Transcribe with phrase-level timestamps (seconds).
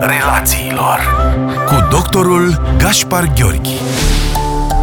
[0.00, 0.98] relațiilor
[1.66, 3.80] cu doctorul Gaspar Gheorghi.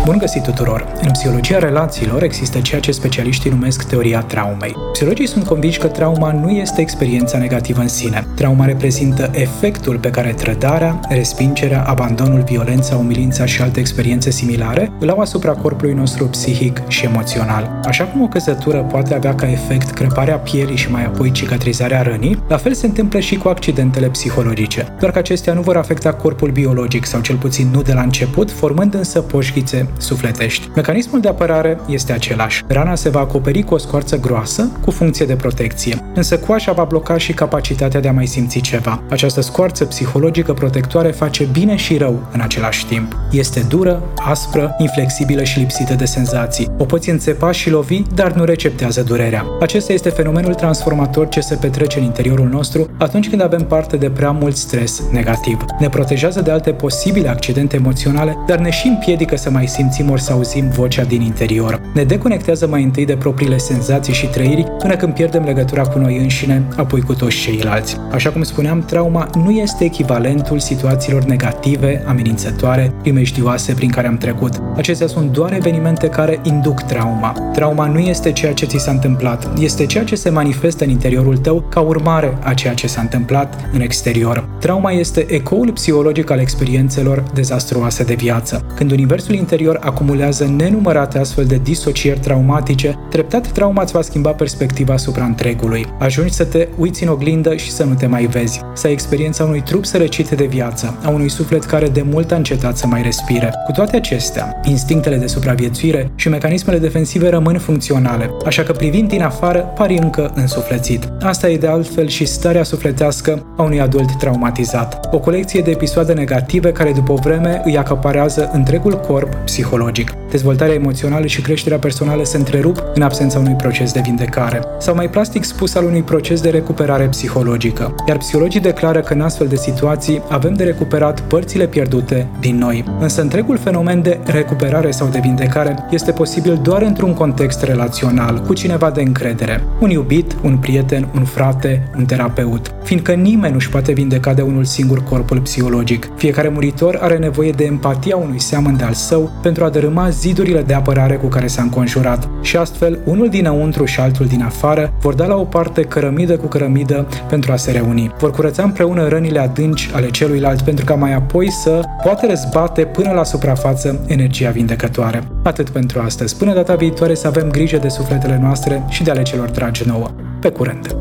[0.06, 0.94] Bun găsit tuturor!
[1.02, 4.76] În psihologia relațiilor există ceea ce specialiștii numesc teoria traumei.
[4.92, 8.28] Psihologii sunt convinși că trauma nu este experiența negativă în sine.
[8.36, 15.10] Trauma reprezintă efectul pe care trădarea, respingerea, abandonul, violența, umilința și alte experiențe similare îl
[15.10, 17.80] au asupra corpului nostru psihic și emoțional.
[17.84, 22.44] Așa cum o căsătură poate avea ca efect crăparea pielii și mai apoi cicatrizarea rănii,
[22.48, 26.51] la fel se întâmplă și cu accidentele psihologice, doar că acestea nu vor afecta corpul
[26.51, 30.70] biologic sau cel puțin nu de la început, formând însă poșghițe sufletești.
[30.75, 32.63] Mecanismul de apărare este același.
[32.67, 36.84] Rana se va acoperi cu o scoarță groasă, cu funcție de protecție, însă coașa va
[36.84, 39.03] bloca și capacitatea de a mai simți ceva.
[39.09, 43.17] Această scoarță psihologică protectoare face bine și rău în același timp.
[43.31, 46.71] Este dură, aspră, inflexibilă și lipsită de senzații.
[46.77, 49.45] O poți înțepa și lovi, dar nu receptează durerea.
[49.59, 54.09] Acesta este fenomenul transformator ce se petrece în interiorul nostru atunci când avem parte de
[54.09, 55.65] prea mult stres negativ.
[55.79, 60.09] Ne protejează de alte posibile accidente emoționale, dar ne și împiedică să mai simțim simțim
[60.09, 61.81] ori să auzim vocea din interior.
[61.93, 66.17] Ne deconectează mai întâi de propriile senzații și trăiri până când pierdem legătura cu noi
[66.17, 67.98] înșine, apoi cu toți ceilalți.
[68.12, 74.62] Așa cum spuneam, trauma nu este echivalentul situațiilor negative, amenințătoare, primejdioase prin care am trecut.
[74.75, 77.31] Acestea sunt doar evenimente care induc trauma.
[77.53, 81.38] Trauma nu este ceea ce ți s-a întâmplat, este ceea ce se manifestă în interiorul
[81.38, 84.47] tău ca urmare a ceea ce s-a întâmplat în exterior.
[84.59, 88.66] Trauma este ecoul psihologic al experiențelor dezastruoase de viață.
[88.75, 94.94] Când universul interior acumulează nenumărate astfel de disocieri traumatice, treptat trauma îți va schimba perspectiva
[94.94, 95.86] asupra întregului.
[96.00, 99.44] Ajungi să te uiți în oglindă și să nu te mai vezi, să ai experiența
[99.44, 103.02] unui trup sărăcit de viață, a unui suflet care de mult a încetat să mai
[103.02, 103.52] respire.
[103.66, 109.22] Cu toate acestea, instinctele de supraviețuire și mecanismele defensive rămân funcționale, așa că privind din
[109.22, 111.10] afară, pari încă însuflețit.
[111.22, 115.10] Asta e de altfel și starea sufletească a unui adult traumatizat.
[115.12, 120.14] O colecție de episoade negative care după o vreme îi acaparează întregul corp psihologic psihologic.
[120.30, 125.09] Dezvoltarea emoțională și creșterea personală se întrerup în absența unui proces de vindecare, sau mai
[125.09, 127.96] plastic spus al unui proces de recuperare psihologică.
[128.07, 132.84] Iar psihologii declară că în astfel de situații avem de recuperat părțile pierdute din noi.
[133.00, 138.53] Însă întregul fenomen de recuperare sau de vindecare este posibil doar într-un context relațional, cu
[138.53, 139.63] cineva de încredere.
[139.79, 142.75] Un iubit, un prieten, un frate, un terapeut.
[142.84, 146.09] Fiindcă nimeni nu-și poate vindeca de unul singur corpul psihologic.
[146.16, 150.62] Fiecare muritor are nevoie de empatia unui seamăn de al său pentru a dărâma zidurile
[150.62, 155.14] de apărare cu care s-a înconjurat și astfel unul dinăuntru și altul din afară vor
[155.14, 158.14] da la o parte cărămidă cu cărămidă pentru a se reuni.
[158.20, 163.12] Vor curăța împreună rănile adânci ale celuilalt pentru ca mai apoi să poată răzbate până
[163.12, 165.24] la suprafață energia vindecătoare.
[165.44, 166.38] Atât pentru astăzi.
[166.38, 170.12] Până data viitoare să avem grijă de sufletele noastre și de ale celor dragi nouă.
[170.40, 170.96] Pe curând!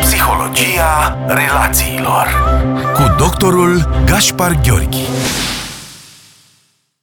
[0.00, 2.26] Psihologia relațiilor
[2.94, 5.06] cu doctorul Gaspar Gheorghi